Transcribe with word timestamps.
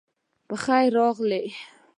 پخیر 0.49 0.93
راغلی 0.95 1.43